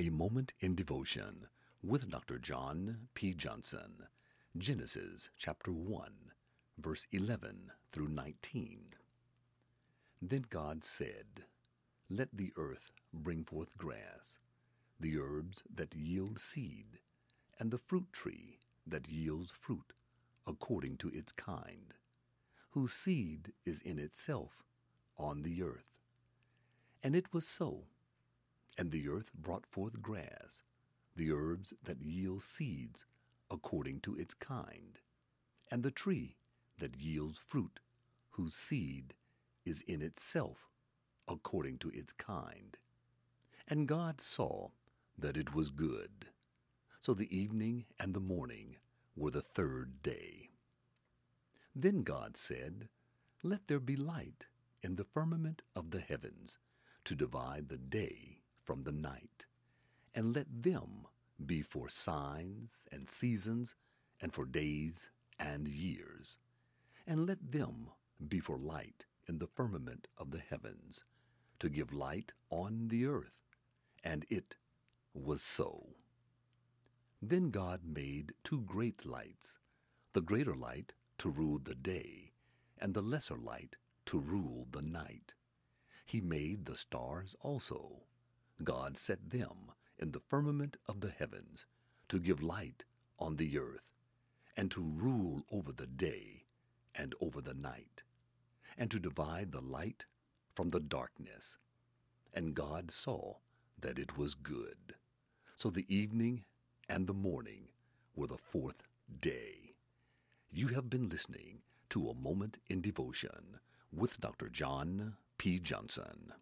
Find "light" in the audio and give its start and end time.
53.96-54.46, 68.58-69.06, 71.94-72.32, 80.54-80.92, 83.38-83.76, 92.42-92.84, 99.60-100.06